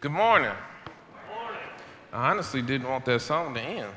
[0.00, 0.52] Good morning.
[2.12, 3.90] I honestly didn't want that song to end.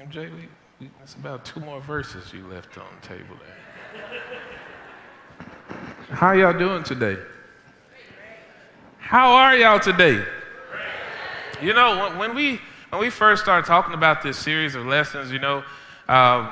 [0.00, 0.48] MJ, we,
[0.80, 4.20] we, it's about two more verses you left on the table there.
[6.10, 7.16] How y'all doing today?
[8.98, 10.24] How are y'all today?
[11.62, 12.60] You know, when, when we
[12.90, 15.62] when we first started talking about this series of lessons, you know,
[16.08, 16.48] um,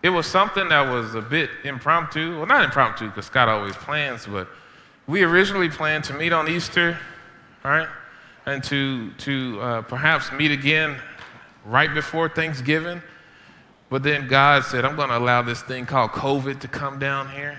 [0.00, 2.36] it was something that was a bit impromptu.
[2.36, 4.46] Well, not impromptu because Scott always plans, but
[5.06, 6.98] we originally planned to meet on Easter,
[7.64, 7.88] right,
[8.44, 10.96] and to to uh, perhaps meet again
[11.64, 13.02] right before Thanksgiving.
[13.88, 17.30] But then God said, "I'm going to allow this thing called COVID to come down
[17.30, 17.58] here."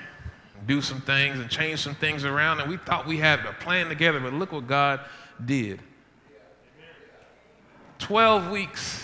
[0.67, 2.59] do some things and change some things around.
[2.59, 4.99] And we thought we had a plan together, but look what God
[5.43, 5.79] did.
[7.99, 9.03] 12 weeks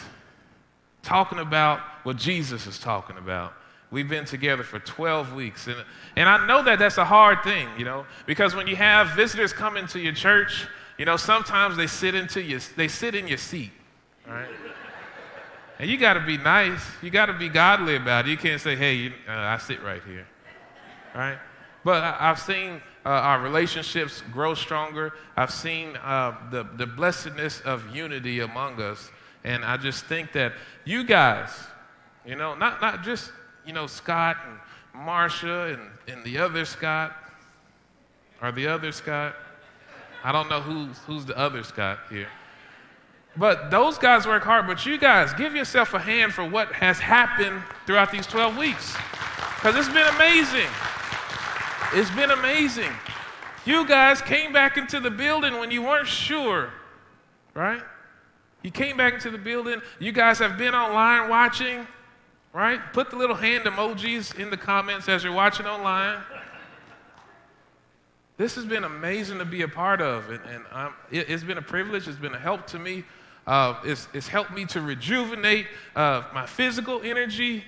[1.01, 3.53] talking about what Jesus is talking about.
[3.93, 5.67] We've been together for 12 weeks.
[5.67, 5.77] And,
[6.15, 9.53] and I know that that's a hard thing, you know, because when you have visitors
[9.53, 13.37] come into your church, you know, sometimes they sit into your, they sit in your
[13.37, 13.71] seat,
[14.27, 14.49] right?
[15.79, 16.81] And you got to be nice.
[17.01, 18.31] You got to be godly about it.
[18.31, 20.27] You can't say, hey, you, uh, I sit right here
[21.13, 21.37] right?
[21.84, 25.13] But I, have seen uh, our relationships grow stronger.
[25.35, 29.12] I've seen uh, the, the blessedness of unity among us.
[29.43, 30.53] And I just think that
[30.85, 31.49] you guys,
[32.25, 33.31] you know, not, not just,
[33.65, 37.15] you know, Scott and Marcia and, and the other Scott,
[38.41, 39.35] or the other Scott.
[40.23, 42.27] I don't know who's, who's the other Scott here.
[43.35, 46.99] But those guys work hard, but you guys, give yourself a hand for what has
[46.99, 48.95] happened throughout these 12 weeks.
[49.55, 50.69] Because it's been amazing.
[51.93, 52.91] It's been amazing.
[53.65, 56.69] You guys came back into the building when you weren't sure,
[57.53, 57.81] right?
[58.61, 59.81] You came back into the building.
[59.99, 61.87] You guys have been online watching,
[62.54, 62.79] right?
[62.93, 66.22] Put the little hand emojis in the comments as you're watching online.
[68.38, 70.41] This has been amazing to be a part of, and,
[70.74, 72.07] and it, has been a privilege.
[72.07, 73.03] It's been a help to me.
[73.46, 77.64] Uh, it's, it's, helped me to rejuvenate uh, my physical energy,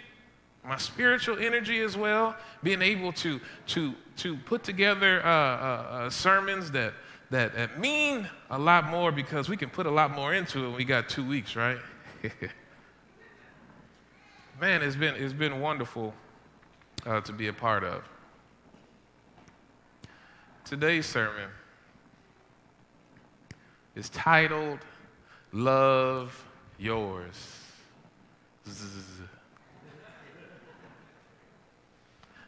[0.63, 2.35] my spiritual energy as well.
[2.63, 6.93] Being able to to to put together uh, uh, uh, sermons that,
[7.29, 10.75] that that mean a lot more because we can put a lot more into it.
[10.75, 11.77] We got two weeks, right?
[14.59, 16.13] Man, it's been it's been wonderful
[17.05, 18.03] uh, to be a part of.
[20.63, 21.49] Today's sermon
[23.95, 24.79] is titled
[25.51, 26.45] Love
[26.77, 27.59] Yours.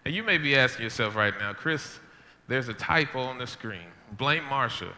[0.06, 2.00] And you may be asking yourself right now, Chris,
[2.47, 3.88] there's a typo on the screen.
[4.13, 4.94] Blame Marcia.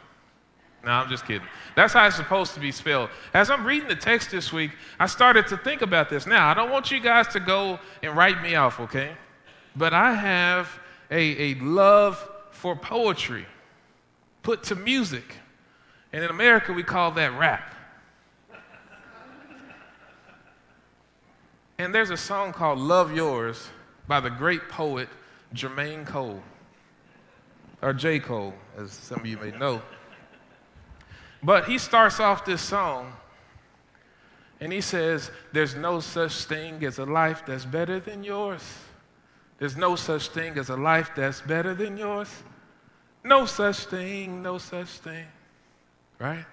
[0.84, 1.47] No, I'm just kidding.
[1.75, 3.09] That's how it's supposed to be spelled.
[3.34, 6.25] As I'm reading the text this week, I started to think about this.
[6.25, 9.12] Now, I don't want you guys to go and write me off, okay?
[9.75, 10.79] But I have
[11.12, 13.45] a, a love for poetry
[14.41, 15.35] put to music.
[16.13, 17.75] And in America, we call that rap.
[21.78, 23.69] And there's a song called Love Yours
[24.07, 25.07] by the great poet
[25.53, 26.41] Jermaine Cole,
[27.81, 28.19] or J.
[28.19, 29.81] Cole, as some of you may know.
[31.41, 33.13] But he starts off this song
[34.59, 38.63] and he says, There's no such thing as a life that's better than yours.
[39.57, 42.29] There's no such thing as a life that's better than yours.
[43.23, 45.27] No such thing, no such thing.
[46.17, 46.45] Right?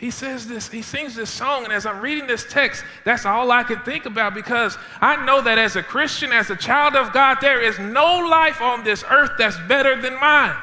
[0.00, 3.52] he says this, he sings this song, and as I'm reading this text, that's all
[3.52, 7.12] I can think about because I know that as a Christian, as a child of
[7.12, 10.56] God, there is no life on this earth that's better than mine.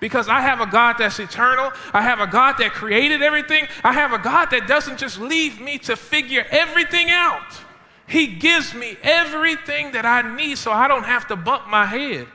[0.00, 1.72] Because I have a God that's eternal.
[1.92, 3.66] I have a God that created everything.
[3.82, 7.58] I have a God that doesn't just leave me to figure everything out.
[8.06, 12.26] He gives me everything that I need so I don't have to bump my head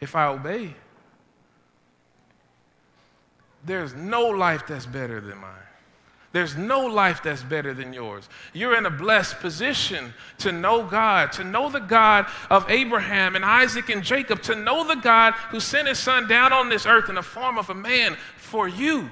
[0.00, 0.74] if I obey.
[3.64, 5.67] There's no life that's better than mine.
[6.38, 8.28] There's no life that's better than yours.
[8.52, 13.44] You're in a blessed position to know God, to know the God of Abraham and
[13.44, 17.08] Isaac and Jacob, to know the God who sent his son down on this earth
[17.08, 19.10] in the form of a man for you.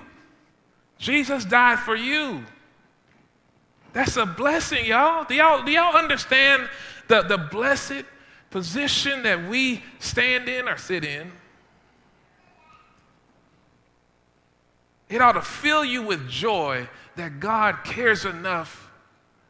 [0.98, 2.44] Jesus died for you.
[3.92, 5.24] That's a blessing, y'all.
[5.24, 6.68] Do y'all, do y'all understand
[7.08, 8.04] the, the blessed
[8.50, 11.32] position that we stand in or sit in?
[15.08, 18.90] It ought to fill you with joy that God cares enough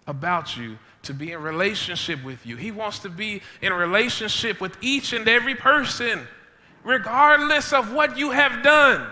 [0.06, 2.56] about you to be in relationship with you.
[2.56, 6.26] He wants to be in relationship with each and every person,
[6.84, 9.06] regardless of what you have done,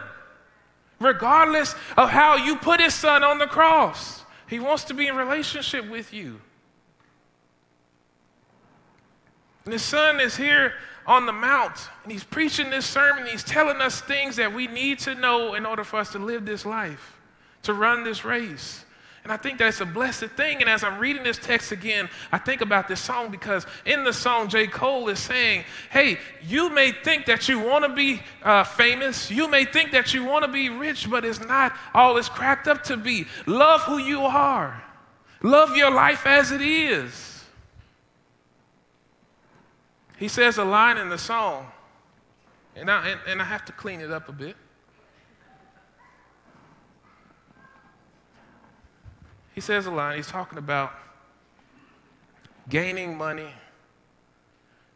[1.01, 4.23] regardless of how you put his son on the cross.
[4.49, 6.41] He wants to be in relationship with you.
[9.65, 10.75] And his son is here
[11.07, 13.27] on the Mount and he's preaching this sermon.
[13.27, 16.45] He's telling us things that we need to know in order for us to live
[16.45, 17.14] this life,
[17.65, 18.85] to run this race.
[19.25, 20.61] And I think that's a blessed thing.
[20.61, 24.13] And as I'm reading this text again, I think about this song because in the
[24.13, 24.67] song, J.
[24.67, 29.31] Cole is saying, Hey, you may think that you want to be uh, famous.
[29.31, 32.69] You may think that you want to be rich, but it's not all it's cracked
[32.69, 33.27] up to be.
[33.47, 34.83] Love who you are,
[35.43, 37.45] love your life as it is.
[40.19, 41.73] He says a line in the song,
[42.77, 44.57] and I, and, and I have to clean it up a bit.
[49.55, 50.93] He says a line, he's talking about
[52.69, 53.53] gaining money.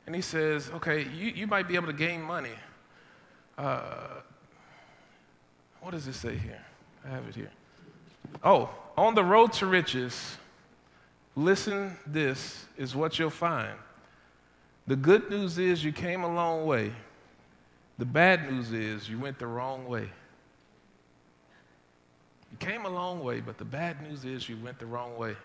[0.06, 2.54] And he says, okay, you, you might be able to gain money.
[3.56, 4.20] Uh,
[5.80, 6.64] what does it say here?
[7.04, 7.50] I have it here.
[8.42, 10.36] Oh, on the road to riches,
[11.36, 13.76] listen, this is what you'll find.
[14.86, 16.92] The good news is you came a long way.
[17.98, 20.08] The bad news is you went the wrong way.
[22.58, 25.36] Came a long way, but the bad news is you went the wrong way.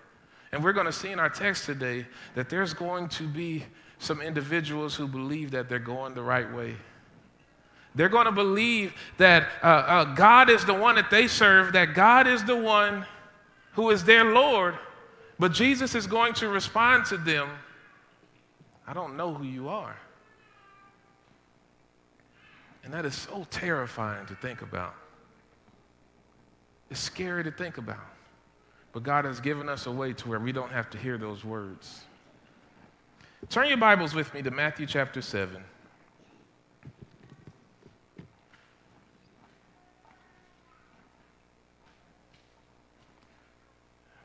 [0.51, 2.05] And we're going to see in our text today
[2.35, 3.65] that there's going to be
[3.97, 6.75] some individuals who believe that they're going the right way.
[7.95, 11.93] They're going to believe that uh, uh, God is the one that they serve, that
[11.93, 13.05] God is the one
[13.73, 14.75] who is their Lord,
[15.39, 17.49] but Jesus is going to respond to them
[18.87, 19.95] I don't know who you are.
[22.83, 24.93] And that is so terrifying to think about.
[26.93, 27.97] It's scary to think about.
[28.91, 31.43] But God has given us a way to where we don't have to hear those
[31.43, 32.01] words.
[33.49, 35.63] Turn your Bibles with me to Matthew chapter 7.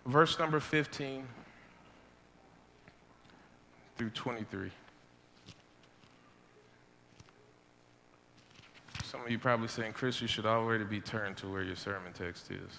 [0.05, 1.27] Verse number 15
[3.97, 4.71] through 23.
[9.19, 12.13] Some of you probably saying, Chris, you should already be turned to where your sermon
[12.13, 12.79] text is.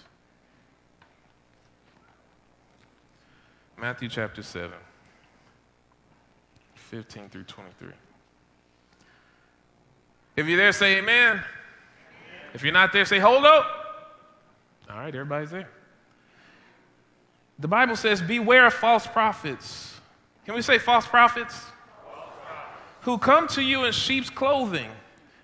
[3.78, 4.70] Matthew chapter 7,
[6.76, 7.88] 15 through 23.
[10.36, 11.32] If you're there, say amen.
[11.32, 11.44] amen.
[12.54, 13.66] If you're not there, say hold up.
[14.88, 15.68] All right, everybody's there.
[17.58, 20.00] The Bible says, Beware of false prophets.
[20.46, 21.54] Can we say false prophets?
[21.54, 23.02] false prophets?
[23.02, 24.90] Who come to you in sheep's clothing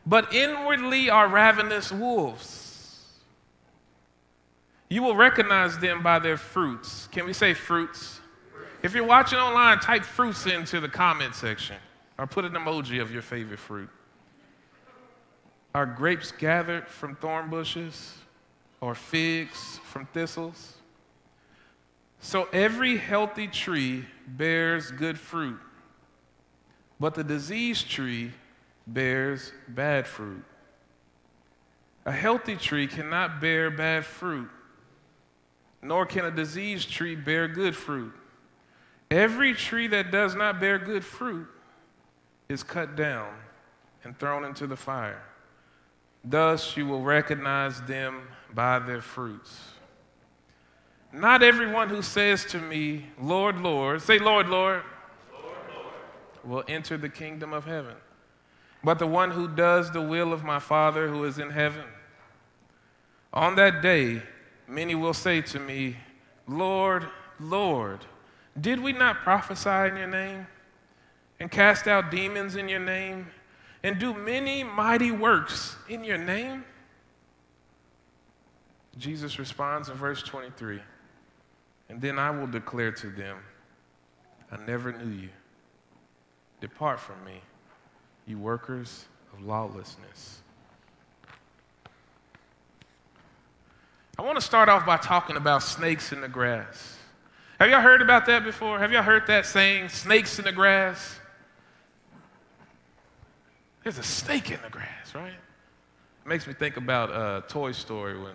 [0.07, 2.63] but inwardly are ravenous wolves.
[4.89, 7.09] You will recognize them by their fruits.
[7.11, 8.21] Can we say fruits?
[8.83, 11.77] If you're watching online, type fruits into the comment section
[12.19, 13.89] or put an emoji of your favorite fruit.
[15.75, 18.15] Are grapes gathered from thorn bushes
[18.81, 20.75] or figs from thistles?
[22.21, 25.59] So every healthy tree bears good fruit,
[26.99, 28.33] but the diseased tree
[28.87, 30.45] bears bad fruit.
[32.05, 34.49] A healthy tree cannot bear bad fruit,
[35.83, 38.13] nor can a diseased tree bear good fruit.
[39.11, 41.49] Every tree that does not bear good fruit
[42.49, 43.33] is cut down
[44.05, 45.23] and thrown into the fire.
[46.25, 48.23] Thus you will recognize them
[48.55, 49.59] by their fruits.
[51.13, 54.83] Not everyone who says to me, Lord, Lord, say, Lord, Lord,
[55.33, 55.89] Lord, Lord,
[56.45, 57.95] will enter the kingdom of heaven
[58.87, 61.87] but the one who does the will of my Father who is in heaven.
[63.33, 64.23] On that day,
[64.69, 65.97] many will say to me,
[66.47, 67.09] Lord,
[67.41, 68.07] Lord,
[68.61, 70.47] did we not prophesy in your name
[71.41, 73.27] and cast out demons in your name
[73.83, 76.65] and do many mighty works in your name?
[78.99, 80.81] Jesus responds in verse 23
[81.89, 83.39] And then I will declare to them,
[84.53, 85.31] I never knew you.
[86.61, 87.41] Depart from me
[88.27, 90.41] you workers of lawlessness.
[94.19, 96.97] I want to start off by talking about snakes in the grass.
[97.61, 98.79] Have y'all heard about that before?
[98.79, 101.19] Have y'all heard that saying, snakes in the grass?
[103.83, 105.33] There's a snake in the grass, right?
[105.33, 108.33] It makes me think about uh, Toy Story when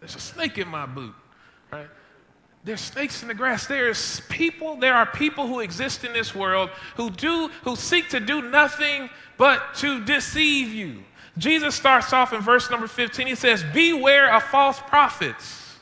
[0.00, 1.14] there's a snake in my boot,
[1.72, 1.88] right?
[2.64, 3.66] There's snakes in the grass.
[3.66, 8.20] There's people, there are people who exist in this world who do, who seek to
[8.20, 11.02] do nothing but to deceive you.
[11.38, 13.26] Jesus starts off in verse number 15.
[13.26, 15.76] He says, Beware of false prophets.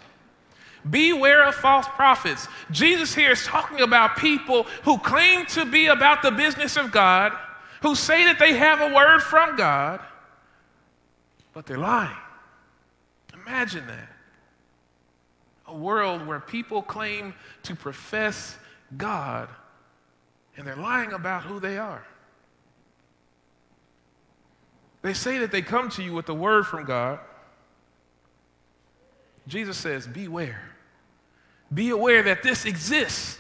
[0.89, 2.49] Beware of false prophets.
[2.71, 7.37] Jesus here is talking about people who claim to be about the business of God,
[7.83, 10.01] who say that they have a word from God,
[11.53, 12.17] but they're lying.
[13.35, 14.09] Imagine that
[15.71, 18.57] a world where people claim to profess
[18.97, 19.49] God
[20.57, 22.05] and they're lying about who they are.
[25.03, 27.21] They say that they come to you with the word from God.
[29.47, 30.63] Jesus says, Beware.
[31.73, 33.39] Be aware that this exists.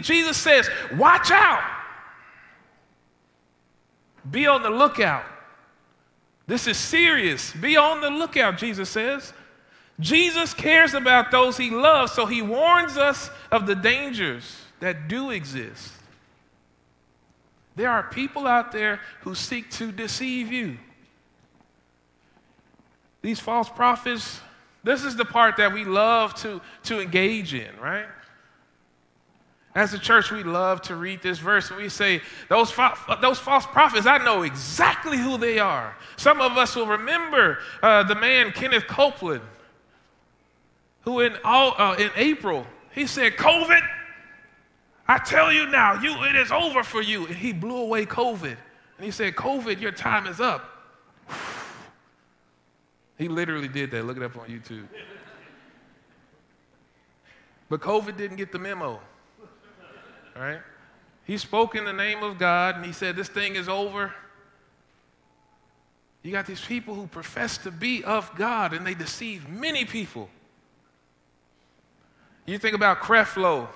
[0.00, 1.62] Jesus says, Watch out.
[4.30, 5.24] Be on the lookout.
[6.46, 7.52] This is serious.
[7.52, 9.32] Be on the lookout, Jesus says.
[10.00, 15.30] Jesus cares about those he loves, so he warns us of the dangers that do
[15.30, 15.92] exist.
[17.76, 20.78] There are people out there who seek to deceive you.
[23.22, 24.40] These false prophets,
[24.82, 28.06] this is the part that we love to, to engage in, right?
[29.74, 33.40] As a church, we love to read this verse and we say, those, fa- those
[33.40, 35.96] false prophets, I know exactly who they are.
[36.16, 39.42] Some of us will remember uh, the man Kenneth Copeland,
[41.04, 43.80] who in, all, uh, in April, he said, COVID,
[45.06, 47.26] I tell you now, you, it is over for you.
[47.26, 48.56] And he blew away COVID.
[48.96, 50.64] And he said, COVID, your time is up.
[53.18, 54.04] he literally did that.
[54.04, 54.86] Look it up on YouTube.
[57.68, 59.00] But COVID didn't get the memo
[60.36, 60.60] right?
[61.24, 64.12] He spoke in the name of God and he said, This thing is over.
[66.22, 70.28] You got these people who profess to be of God and they deceive many people.
[72.46, 73.68] You think about Creflo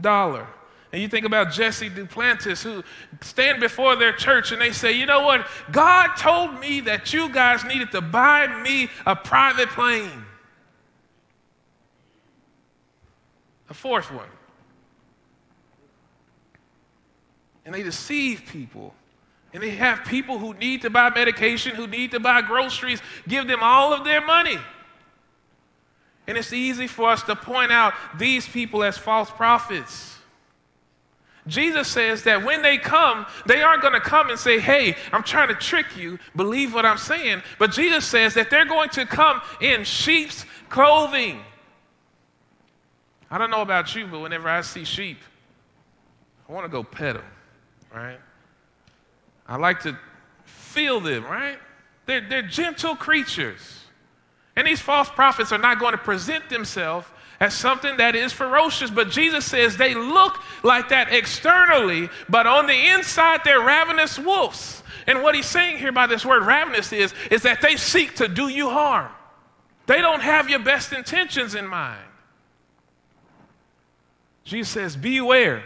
[0.00, 0.46] Dollar,
[0.92, 2.82] and you think about Jesse Duplantis, who
[3.20, 5.46] stand before their church and they say, You know what?
[5.70, 10.24] God told me that you guys needed to buy me a private plane.
[13.68, 14.26] A fourth one.
[17.70, 18.92] and they deceive people.
[19.52, 23.46] And they have people who need to buy medication, who need to buy groceries, give
[23.46, 24.58] them all of their money.
[26.30, 30.16] And it's easy for us to point out these people as false prophets.
[31.46, 35.22] Jesus says that when they come, they aren't going to come and say, Hey, I'm
[35.22, 37.42] trying to trick you, believe what I'm saying.
[37.58, 41.40] But Jesus says that they're going to come in sheep's clothing.
[43.30, 45.18] I don't know about you, but whenever I see sheep,
[46.48, 47.24] I want to go pet them
[47.94, 48.18] right?
[49.46, 49.98] I like to
[50.44, 51.58] feel them, right?
[52.06, 53.79] They're, they're gentle creatures.
[54.60, 57.06] And these false prophets are not going to present themselves
[57.40, 62.66] as something that is ferocious, but Jesus says they look like that externally, but on
[62.66, 64.82] the inside they're ravenous wolves.
[65.06, 68.28] And what he's saying here by this word ravenous is, is that they seek to
[68.28, 69.10] do you harm.
[69.86, 72.04] They don't have your best intentions in mind.
[74.44, 75.64] Jesus says, Beware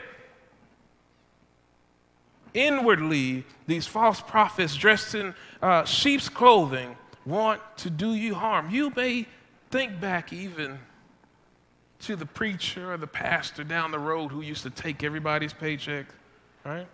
[2.55, 8.71] inwardly, these false prophets dressed in uh, sheep's clothing want to do you harm.
[8.71, 9.27] You may
[9.71, 10.79] think back even
[12.01, 16.07] to the preacher or the pastor down the road who used to take everybody's paycheck,
[16.65, 16.87] right?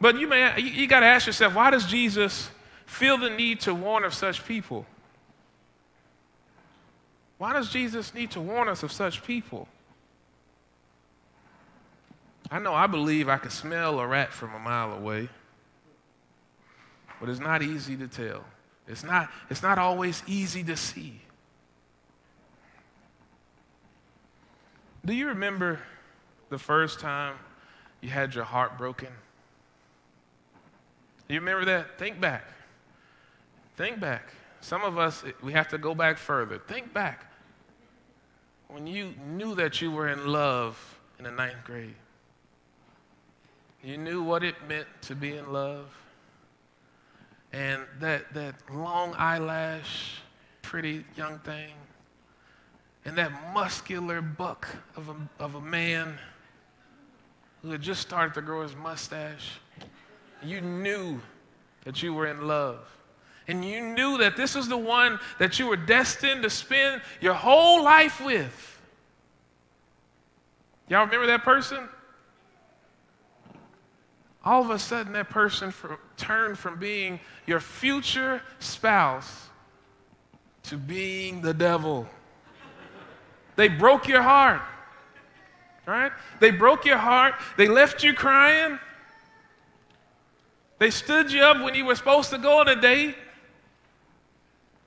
[0.00, 2.50] But you may you, you got to ask yourself, why does Jesus
[2.86, 4.84] feel the need to warn of such people?
[7.38, 9.66] Why does Jesus need to warn us of such people?
[12.50, 15.28] I know I believe I can smell a rat from a mile away,
[17.18, 18.44] but it's not easy to tell.
[18.86, 21.20] It's not, it's not always easy to see.
[25.04, 25.80] Do you remember
[26.50, 27.36] the first time
[28.00, 29.08] you had your heart broken?
[31.28, 31.98] Do You remember that?
[31.98, 32.44] Think back.
[33.76, 34.28] Think back.
[34.60, 36.58] Some of us, we have to go back further.
[36.58, 37.30] Think back
[38.68, 41.94] when you knew that you were in love in the ninth grade.
[43.82, 45.86] You knew what it meant to be in love.
[47.54, 50.16] And that, that long eyelash,
[50.60, 51.70] pretty young thing,
[53.04, 56.18] and that muscular buck of a, of a man
[57.62, 59.60] who had just started to grow his mustache.
[60.42, 61.20] You knew
[61.84, 62.80] that you were in love.
[63.46, 67.34] And you knew that this was the one that you were destined to spend your
[67.34, 68.80] whole life with.
[70.88, 71.88] Y'all remember that person?
[74.44, 75.72] All of a sudden that person
[76.16, 79.48] turned from being your future spouse
[80.64, 82.06] to being the devil.
[83.56, 84.62] They broke your heart,
[85.86, 86.12] right?
[86.40, 87.34] They broke your heart.
[87.56, 88.78] They left you crying.
[90.78, 93.14] They stood you up when you were supposed to go on a date.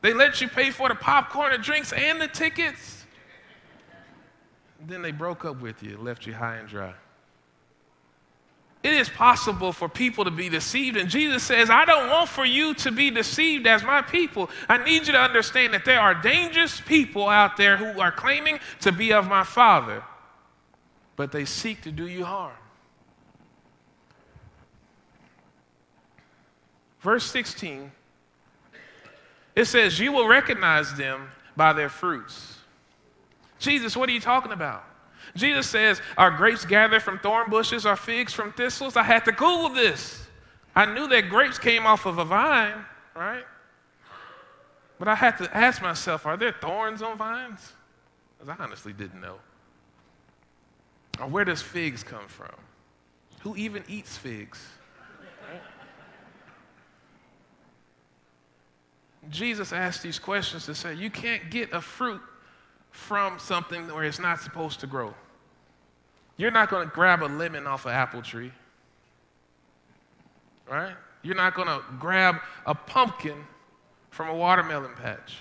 [0.02, 3.06] They let you pay for the popcorn and drinks and the tickets.
[4.86, 6.94] Then they broke up with you, left you high and dry.
[8.88, 10.96] It is possible for people to be deceived.
[10.96, 14.50] And Jesus says, I don't want for you to be deceived as my people.
[14.70, 18.60] I need you to understand that there are dangerous people out there who are claiming
[18.80, 20.04] to be of my Father,
[21.18, 22.56] but they seek to do you harm.
[27.02, 27.92] Verse 16
[29.54, 31.28] It says, You will recognize them
[31.58, 32.56] by their fruits.
[33.60, 34.86] Jesus, what are you talking about?
[35.38, 38.98] Jesus says, Are grapes gathered from thorn bushes or figs from thistles?
[38.98, 40.26] I had to Google this.
[40.76, 43.46] I knew that grapes came off of a vine, right?
[45.00, 47.74] But I had to ask myself, Are there thorns on vines?
[48.38, 49.38] Because I honestly didn't know.
[51.20, 52.54] Or where does figs come from?
[53.42, 54.66] Who even eats figs?
[59.30, 62.22] Jesus asked these questions to say, you can't get a fruit
[62.92, 65.14] from something where it's not supposed to grow.
[66.38, 68.52] You're not going to grab a lemon off an apple tree,
[70.70, 70.96] right?
[71.24, 73.44] You're not going to grab a pumpkin
[74.12, 75.40] from a watermelon patch.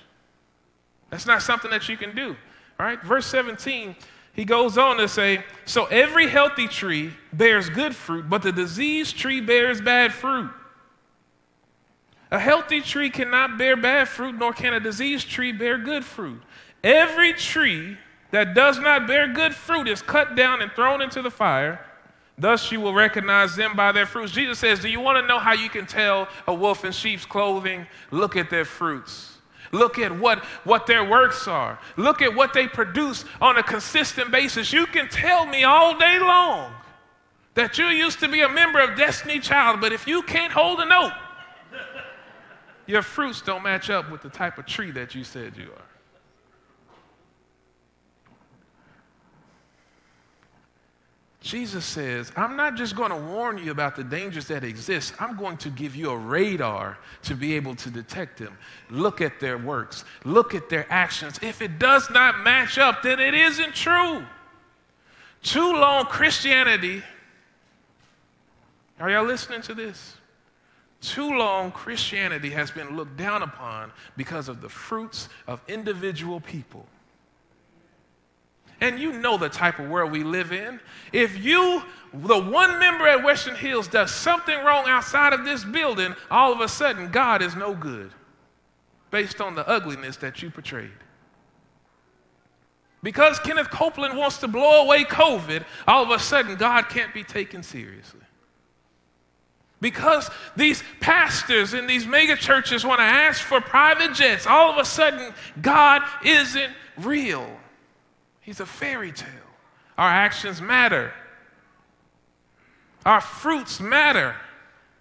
[1.10, 2.34] That's not something that you can do,
[2.78, 3.00] right?
[3.02, 3.94] Verse 17,
[4.32, 9.16] he goes on to say, So every healthy tree bears good fruit, but the diseased
[9.16, 10.50] tree bears bad fruit.
[12.30, 16.42] A healthy tree cannot bear bad fruit, nor can a diseased tree bear good fruit.
[16.82, 17.98] Every tree
[18.36, 21.80] that does not bear good fruit is cut down and thrown into the fire.
[22.36, 24.30] Thus you will recognize them by their fruits.
[24.30, 27.24] Jesus says, Do you want to know how you can tell a wolf in sheep's
[27.24, 27.86] clothing?
[28.10, 29.38] Look at their fruits.
[29.72, 31.78] Look at what, what their works are.
[31.96, 34.70] Look at what they produce on a consistent basis.
[34.70, 36.74] You can tell me all day long
[37.54, 40.80] that you used to be a member of Destiny Child, but if you can't hold
[40.80, 41.12] a note,
[42.86, 45.95] your fruits don't match up with the type of tree that you said you are.
[51.46, 55.36] Jesus says, I'm not just going to warn you about the dangers that exist, I'm
[55.36, 58.58] going to give you a radar to be able to detect them.
[58.90, 61.38] Look at their works, look at their actions.
[61.42, 64.24] If it does not match up, then it isn't true.
[65.44, 67.04] Too long, Christianity,
[68.98, 70.16] are y'all listening to this?
[71.00, 76.86] Too long, Christianity has been looked down upon because of the fruits of individual people.
[78.80, 80.80] And you know the type of world we live in.
[81.12, 86.14] If you, the one member at Western Hills, does something wrong outside of this building,
[86.30, 88.12] all of a sudden God is no good
[89.10, 90.90] based on the ugliness that you portrayed.
[93.02, 97.22] Because Kenneth Copeland wants to blow away COVID, all of a sudden God can't be
[97.22, 98.20] taken seriously.
[99.80, 104.78] Because these pastors in these mega churches want to ask for private jets, all of
[104.78, 107.48] a sudden God isn't real.
[108.46, 109.28] He's a fairy tale.
[109.98, 111.12] Our actions matter.
[113.04, 114.34] Our fruits matter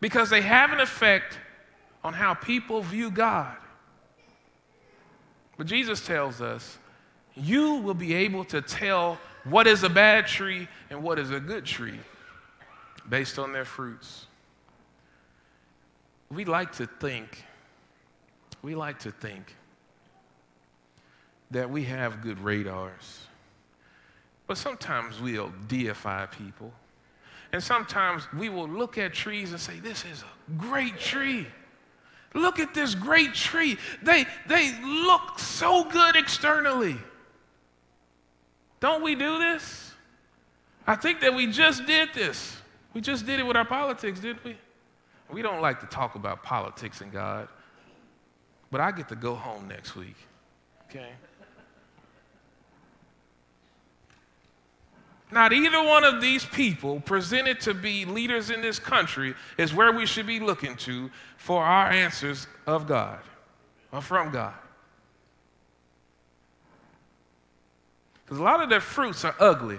[0.02, 1.40] because they have an effect
[2.04, 3.56] on how people view God.
[5.58, 6.78] But Jesus tells us
[7.36, 11.40] you will be able to tell what is a bad tree and what is a
[11.40, 12.00] good tree
[13.08, 14.26] based on their fruits
[16.30, 17.44] we like to think,
[18.62, 19.56] we like to think
[21.52, 23.28] that we have good radars.
[24.48, 26.72] But sometimes we'll deify people.
[27.52, 31.48] And sometimes we will look at trees and say, This is a great tree.
[32.34, 33.78] Look at this great tree.
[34.04, 36.98] They, they look so good externally.
[38.82, 39.94] Don't we do this?
[40.86, 42.58] I think that we just did this.
[42.94, 44.58] We just did it with our politics, didn't we?
[45.32, 47.48] We don't like to talk about politics and God,
[48.70, 50.16] but I get to go home next week,
[50.90, 51.10] okay?
[55.36, 59.92] Not either one of these people presented to be leaders in this country is where
[59.92, 63.20] we should be looking to for our answers of God
[63.92, 64.54] or from God.
[68.24, 69.78] Because a lot of their fruits are ugly.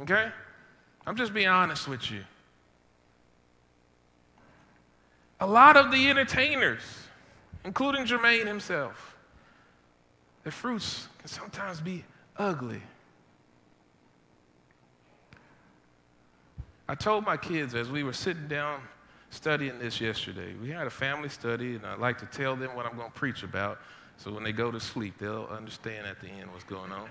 [0.00, 0.28] Okay?
[1.06, 2.24] I'm just being honest with you.
[5.38, 6.82] A lot of the entertainers,
[7.64, 9.11] including Jermaine himself,
[10.42, 12.04] their fruits can sometimes be
[12.36, 12.82] ugly.
[16.88, 18.80] I told my kids as we were sitting down
[19.30, 22.84] studying this yesterday, we had a family study, and I like to tell them what
[22.84, 23.78] I'm going to preach about
[24.16, 27.08] so when they go to sleep, they'll understand at the end what's going on.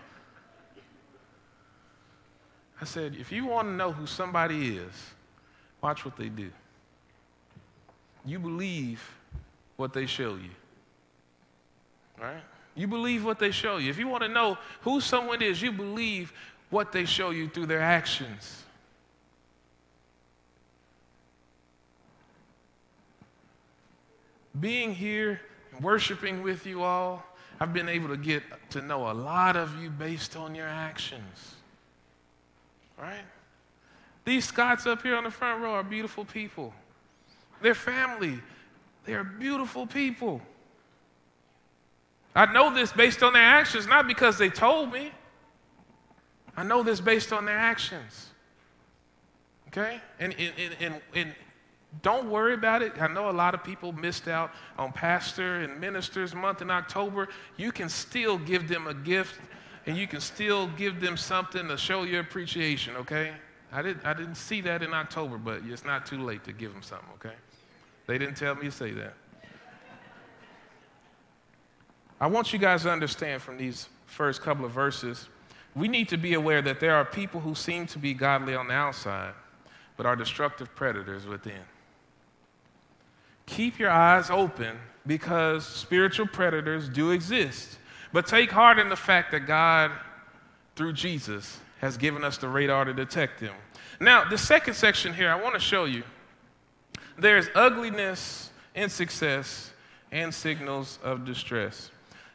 [2.80, 4.94] I said, if you want to know who somebody is,
[5.82, 6.50] watch what they do.
[8.26, 9.04] You believe
[9.76, 10.50] what they show you.
[12.20, 12.44] Right?
[12.76, 13.90] You believe what they show you.
[13.90, 16.34] If you want to know who someone is, you believe
[16.70, 18.64] what they show you through their actions.
[24.60, 25.42] Being here
[25.82, 27.24] worshiping with you all,
[27.60, 31.56] I've been able to get to know a lot of you based on your actions
[33.02, 33.26] right?
[34.24, 36.74] These Scotts up here on the front row are beautiful people.
[37.62, 38.40] Their family
[39.04, 40.42] They are beautiful people.
[42.36, 45.12] I know this based on their actions, not because they told me.
[46.56, 48.30] I know this based on their actions.
[49.68, 50.00] Okay?
[50.20, 51.36] And, and, and, and,
[52.02, 52.94] don't worry about it.
[53.02, 57.28] I know a lot of people missed out on Pastor and Ministers Month in October.
[57.58, 59.36] You can still give them a gift
[59.86, 63.34] and you can still give them something to show your appreciation, okay?
[63.74, 66.72] I didn't, I didn't see that in October, but it's not too late to give
[66.72, 67.36] them something, okay?
[68.08, 69.16] They didn't tell me to say that.
[72.22, 75.28] I want you guys to understand from these first couple of verses,
[75.76, 78.68] we need to be aware that there are people who seem to be godly on
[78.68, 79.34] the outside,
[79.98, 81.64] but are destructive predators within.
[83.48, 87.80] Keep your eyes open because spiritual predators do exist.
[88.14, 89.92] But take heart in the fact that God,
[90.76, 93.56] through Jesus, has given us the radar to detect them.
[94.00, 96.04] Now, the second section here, I want to show you
[97.18, 99.72] there's ugliness in success
[100.12, 101.91] and signals of distress.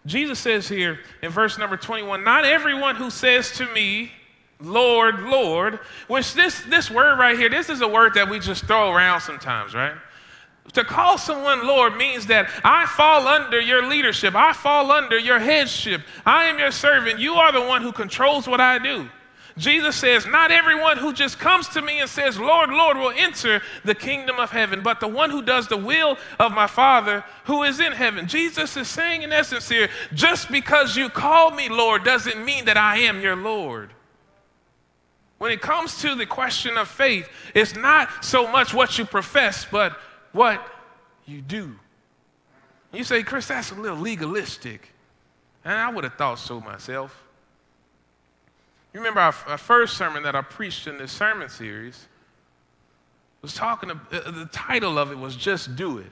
[0.06, 4.12] Jesus says here in verse number 21 Not everyone who says to me,
[4.60, 8.64] Lord, Lord, which this, this word right here, this is a word that we just
[8.64, 9.94] throw around sometimes, right?
[10.72, 15.38] To call someone Lord means that I fall under your leadership, I fall under your
[15.38, 19.08] headship, I am your servant, you are the one who controls what I do.
[19.58, 23.62] Jesus says, Not everyone who just comes to me and says, Lord, Lord, will enter
[23.84, 27.62] the kingdom of heaven, but the one who does the will of my Father who
[27.62, 28.28] is in heaven.
[28.28, 32.76] Jesus is saying, in essence, here, just because you call me Lord doesn't mean that
[32.76, 33.92] I am your Lord.
[35.38, 39.66] When it comes to the question of faith, it's not so much what you profess,
[39.70, 39.96] but
[40.32, 40.66] what
[41.26, 41.76] you do.
[42.92, 44.92] You say, Chris, that's a little legalistic.
[45.64, 47.25] And I would have thought so myself.
[48.96, 52.08] You remember our, our, first sermon that I preached in this sermon series
[53.42, 56.10] was talking, uh, the title of it was Just Do It.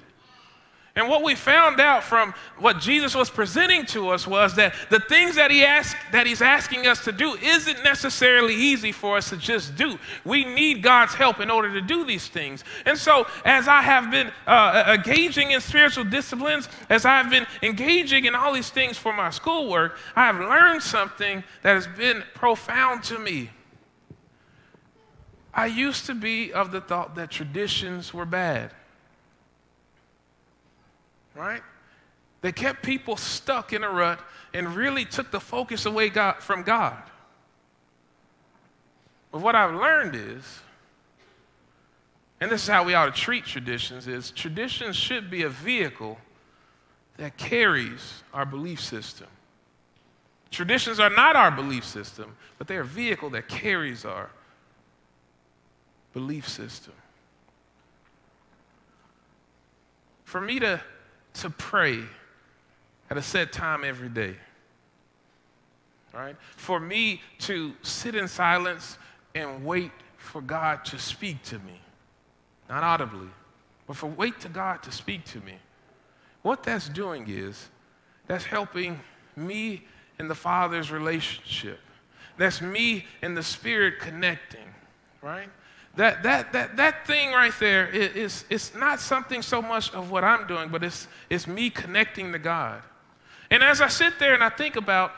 [0.96, 5.00] And what we found out from what Jesus was presenting to us was that the
[5.00, 9.30] things that, he asked, that he's asking us to do isn't necessarily easy for us
[9.30, 9.98] to just do.
[10.24, 12.62] We need God's help in order to do these things.
[12.86, 18.26] And so, as I have been uh, engaging in spiritual disciplines, as I've been engaging
[18.26, 23.02] in all these things for my schoolwork, I have learned something that has been profound
[23.04, 23.50] to me.
[25.52, 28.70] I used to be of the thought that traditions were bad
[31.34, 31.62] right?
[32.40, 34.20] They kept people stuck in a rut
[34.52, 37.02] and really took the focus away God, from God.
[39.32, 40.60] But what I've learned is,
[42.40, 46.18] and this is how we ought to treat traditions, is traditions should be a vehicle
[47.16, 49.28] that carries our belief system.
[50.50, 54.30] Traditions are not our belief system, but they're a vehicle that carries our
[56.12, 56.92] belief system.
[60.24, 60.80] For me to
[61.34, 62.00] to pray
[63.10, 64.36] at a set time every day.
[66.12, 66.36] Right?
[66.56, 68.98] For me to sit in silence
[69.34, 71.80] and wait for God to speak to me.
[72.68, 73.28] Not audibly,
[73.86, 75.54] but for wait to God to speak to me.
[76.42, 77.68] What that's doing is
[78.26, 79.00] that's helping
[79.36, 79.84] me
[80.18, 81.80] and the Father's relationship.
[82.36, 84.66] That's me and the Spirit connecting,
[85.20, 85.48] right?
[85.96, 90.24] That, that, that, that thing right there is, is not something so much of what
[90.24, 92.82] I'm doing, but it's, it's me connecting to God.
[93.50, 95.12] And as I sit there and I think about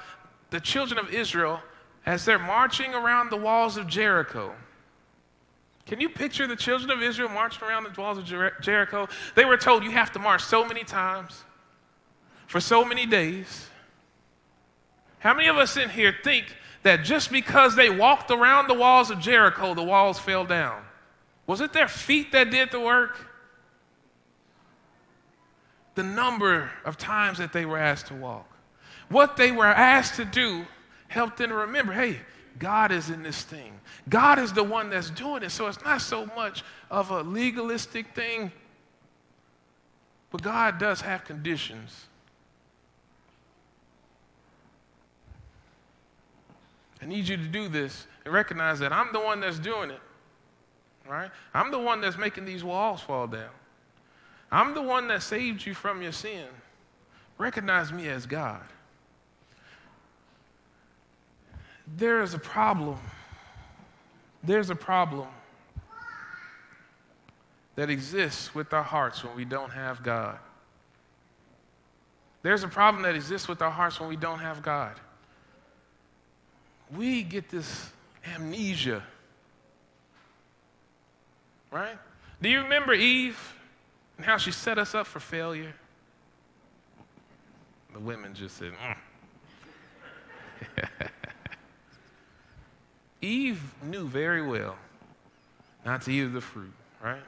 [0.51, 1.61] the children of Israel
[2.05, 4.53] as they're marching around the walls of Jericho,
[5.87, 9.09] can you picture the children of Israel marching around the walls of Jer- Jericho?
[9.35, 11.45] They were told you have to march so many times
[12.47, 13.69] for so many days.
[15.21, 16.47] How many of us in here think
[16.87, 20.83] that just because they walked around the walls of Jericho, the walls fell down?
[21.46, 23.29] Was it their feet that did the work?
[25.96, 28.49] The number of times that they were asked to walk.
[29.09, 30.64] What they were asked to do
[31.09, 32.20] helped them to remember hey,
[32.59, 33.72] God is in this thing.
[34.09, 35.51] God is the one that's doing it.
[35.51, 38.53] So it's not so much of a legalistic thing,
[40.31, 42.06] but God does have conditions
[47.01, 50.01] I need you to do this and recognize that I'm the one that's doing it.
[51.09, 51.31] Right?
[51.55, 53.51] I'm the one that's making these walls fall down.
[54.51, 56.47] I'm the one that saved you from your sin.
[57.39, 58.63] Recognize me as God.
[61.97, 62.99] There is a problem.
[64.43, 65.29] There's a problem
[67.77, 70.39] that exists with our hearts when we don't have God.
[72.43, 74.99] There's a problem that exists with our hearts when we don't have God
[76.94, 77.90] we get this
[78.35, 79.03] amnesia.
[81.70, 81.99] Right?
[82.40, 83.38] Do you remember Eve?
[84.16, 85.75] and how she set us up for failure.
[87.92, 88.96] The women just said, mm.
[93.20, 94.77] Eve knew very well
[95.85, 96.72] not to eat the fruit,
[97.03, 97.22] right?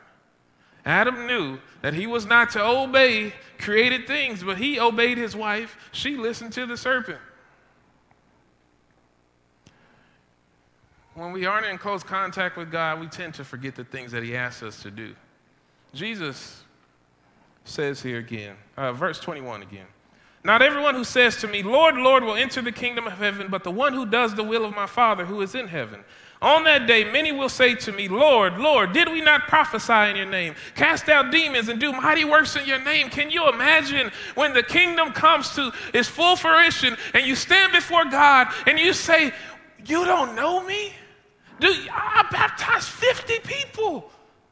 [0.84, 5.76] Adam knew that he was not to obey created things, but he obeyed his wife.
[5.92, 7.18] She listened to the serpent.
[11.18, 14.22] When we aren't in close contact with God, we tend to forget the things that
[14.22, 15.16] he asks us to do.
[15.92, 16.62] Jesus
[17.64, 19.86] says here again, uh, verse 21 again.
[20.44, 23.64] Not everyone who says to me, Lord, Lord, will enter the kingdom of heaven, but
[23.64, 26.04] the one who does the will of my Father who is in heaven.
[26.40, 30.14] On that day, many will say to me, Lord, Lord, did we not prophesy in
[30.14, 33.10] your name, cast out demons, and do mighty works in your name?
[33.10, 38.04] Can you imagine when the kingdom comes to its full fruition and you stand before
[38.04, 39.32] God and you say,
[39.84, 40.92] You don't know me?
[41.60, 44.10] Dude, I baptized 50 people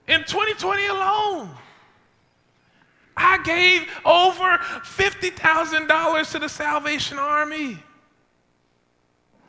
[0.09, 1.51] in 2020 alone.
[3.17, 7.79] I gave over $50,000 to the Salvation Army.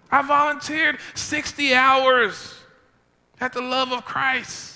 [0.09, 2.55] I volunteered 60 hours
[3.41, 4.75] at the love of Christ.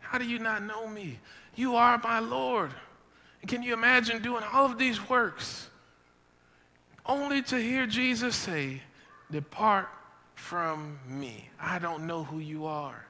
[0.00, 1.18] How do you not know me?
[1.54, 2.70] You are my Lord.
[3.46, 5.68] Can you imagine doing all of these works
[7.06, 8.80] only to hear Jesus say,
[9.30, 9.88] Depart
[10.34, 11.48] from me.
[11.60, 13.06] I don't know who you are.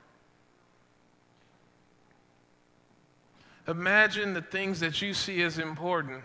[3.66, 6.22] Imagine the things that you see as important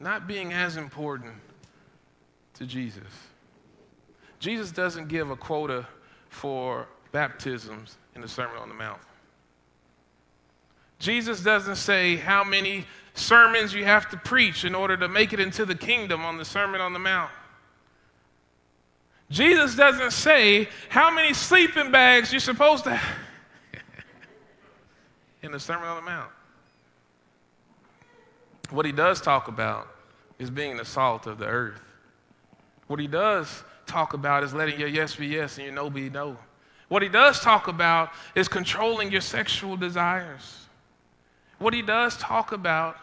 [0.00, 1.34] not being as important
[2.54, 3.04] to Jesus.
[4.38, 5.86] Jesus doesn't give a quota
[6.30, 9.00] for baptisms in the Sermon on the Mount.
[10.98, 15.40] Jesus doesn't say how many sermons you have to preach in order to make it
[15.40, 17.30] into the kingdom on the Sermon on the Mount.
[19.30, 23.18] Jesus doesn't say how many sleeping bags you're supposed to have
[25.42, 26.30] in the Sermon on the Mount.
[28.70, 29.88] What he does talk about
[30.38, 31.80] is being the salt of the earth.
[32.86, 36.10] What he does talk about is letting your yes be yes and your no be
[36.10, 36.36] no.
[36.88, 40.59] What he does talk about is controlling your sexual desires.
[41.60, 42.96] What he does talk about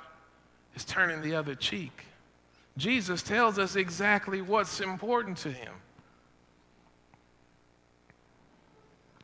[0.76, 2.06] is turning the other cheek.
[2.76, 5.74] Jesus tells us exactly what's important to him.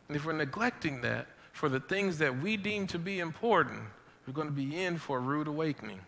[0.07, 3.81] And if we're neglecting that for the things that we deem to be important,
[4.27, 5.99] we're going to be in for a rude awakening.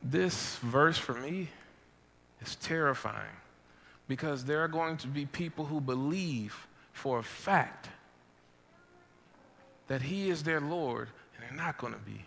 [0.00, 1.48] This verse for me
[2.40, 3.34] is terrifying
[4.08, 7.88] because there are going to be people who believe for a fact
[9.88, 12.24] that He is their Lord and they're not going to be.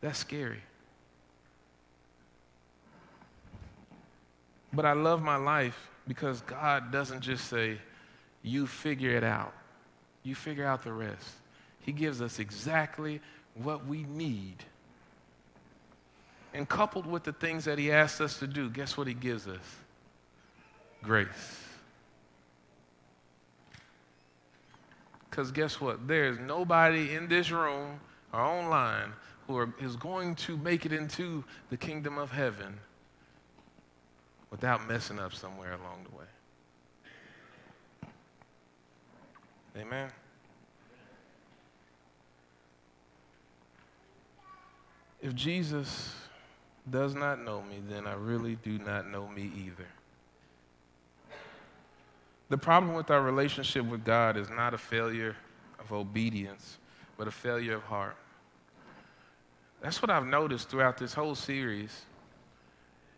[0.00, 0.62] That's scary.
[4.72, 7.78] But I love my life because God doesn't just say,
[8.42, 9.52] you figure it out.
[10.22, 11.28] You figure out the rest.
[11.80, 13.20] He gives us exactly
[13.54, 14.64] what we need
[16.54, 19.46] and coupled with the things that He asks us to do, guess what He gives
[19.46, 19.60] us?
[21.02, 21.28] Grace.
[25.30, 26.08] Because guess what?
[26.08, 28.00] There's nobody in this room
[28.32, 29.12] or online
[29.46, 32.78] who are, is going to make it into the kingdom of heaven
[34.50, 36.24] without messing up somewhere along the way.
[39.80, 40.10] Amen.
[45.20, 46.14] If Jesus
[46.90, 49.86] does not know me, then I really do not know me either.
[52.48, 55.36] The problem with our relationship with God is not a failure
[55.78, 56.78] of obedience,
[57.16, 58.16] but a failure of heart.
[59.80, 62.02] That's what I've noticed throughout this whole series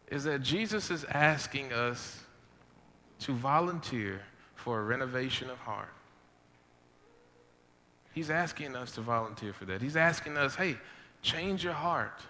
[0.09, 2.21] is that Jesus is asking us
[3.21, 4.21] to volunteer
[4.57, 5.93] for a renovation of heart.
[8.13, 9.81] He's asking us to volunteer for that.
[9.81, 10.77] He's asking us, hey,
[11.23, 12.21] change your heart.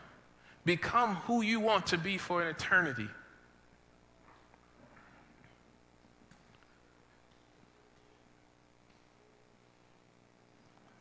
[0.64, 3.09] Become who you want to be for an eternity.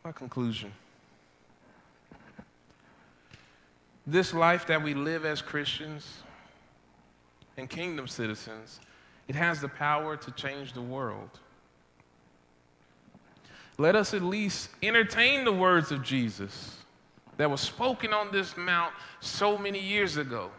[0.03, 0.71] My conclusion.
[4.07, 6.23] This life that we live as Christians
[7.57, 8.79] and kingdom citizens,
[9.27, 11.29] it has the power to change the world.
[13.77, 16.78] Let us at least entertain the words of Jesus
[17.39, 20.51] that was spoken on this mount so many years ago.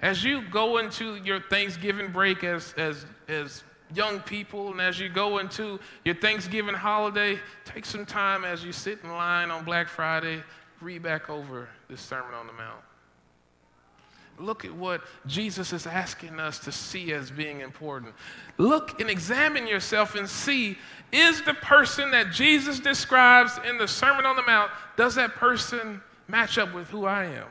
[0.00, 5.08] As you go into your Thanksgiving break as, as, as young people, and as you
[5.08, 9.88] go into your Thanksgiving holiday, take some time as you sit in line on Black
[9.88, 10.40] Friday,
[10.80, 12.80] read back over this Sermon on the Mount.
[14.40, 18.14] Look at what Jesus is asking us to see as being important.
[18.56, 20.78] Look and examine yourself and see
[21.12, 26.00] is the person that Jesus describes in the Sermon on the Mount, does that person
[26.26, 27.46] match up with who I am?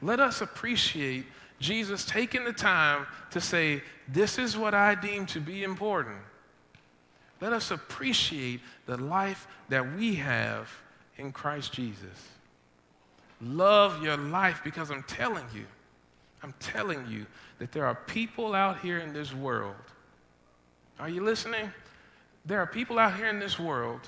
[0.00, 1.26] Let us appreciate
[1.58, 6.18] Jesus taking the time to say, This is what I deem to be important.
[7.40, 10.70] Let us appreciate the life that we have
[11.16, 12.33] in Christ Jesus.
[13.44, 15.66] Love your life because I'm telling you,
[16.42, 17.26] I'm telling you
[17.58, 19.74] that there are people out here in this world.
[20.98, 21.70] Are you listening?
[22.46, 24.00] There are people out here in this world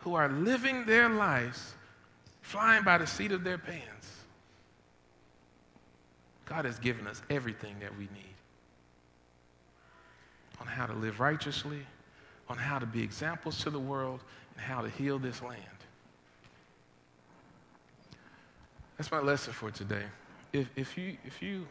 [0.00, 1.74] who are living their lives
[2.40, 4.10] flying by the seat of their pants.
[6.44, 8.34] God has given us everything that we need
[10.60, 11.80] on how to live righteously,
[12.48, 14.20] on how to be examples to the world,
[14.54, 15.62] and how to heal this land.
[18.98, 20.02] That's my lesson for today.
[20.52, 21.66] If, if, you, if you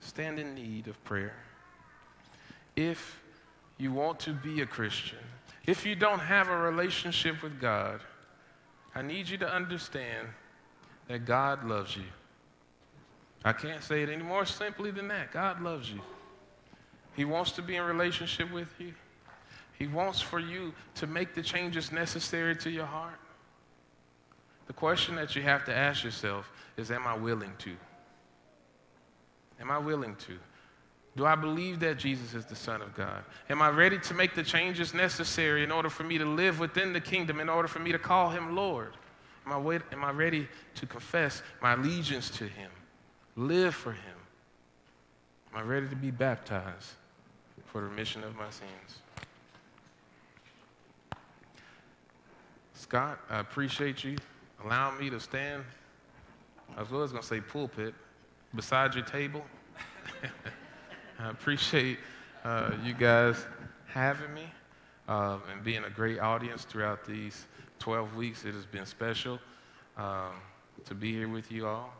[0.00, 1.36] stand in need of prayer,
[2.74, 3.22] if
[3.78, 5.18] you want to be a Christian,
[5.66, 8.00] if you don't have a relationship with God,
[8.94, 10.28] I need you to understand
[11.08, 12.04] that God loves you.
[13.44, 15.32] I can't say it any more simply than that.
[15.32, 16.00] God loves you.
[17.14, 18.94] He wants to be in relationship with you.
[19.78, 23.18] He wants for you to make the changes necessary to your heart.
[24.66, 27.76] The question that you have to ask yourself is Am I willing to?
[29.60, 30.38] Am I willing to?
[31.16, 33.24] Do I believe that Jesus is the Son of God?
[33.48, 36.92] Am I ready to make the changes necessary in order for me to live within
[36.92, 38.92] the kingdom, in order for me to call him Lord?
[39.46, 42.70] Am I, wait, am I ready to confess my allegiance to him,
[43.34, 44.16] live for him?
[45.52, 46.90] Am I ready to be baptized
[47.64, 49.00] for the remission of my sins?
[52.74, 54.16] Scott, I appreciate you
[54.64, 55.64] allowing me to stand,
[56.76, 57.94] I was going to say pulpit,
[58.54, 59.44] beside your table.
[61.18, 61.98] I appreciate
[62.44, 63.36] uh, you guys
[63.86, 64.44] having me
[65.08, 67.46] uh, and being a great audience throughout these
[67.78, 68.44] 12 weeks.
[68.44, 69.38] It has been special
[69.96, 70.32] um,
[70.84, 71.92] to be here with you all.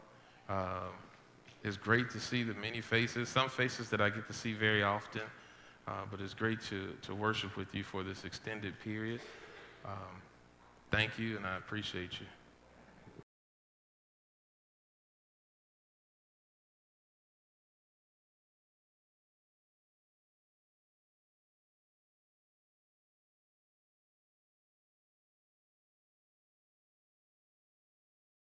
[0.48, 0.92] Um,
[1.64, 4.82] it's great to see the many faces, some faces that I get to see very
[4.82, 5.22] often,
[5.88, 9.20] uh, but it's great to, to worship with you for this extended period.
[9.84, 10.22] Um,
[10.90, 12.26] thank you, and I appreciate you.